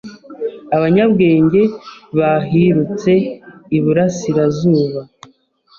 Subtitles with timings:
[0.75, 1.61] Abanyabwenge
[2.17, 3.11] bahirutse
[3.77, 4.99] iburasirazuba,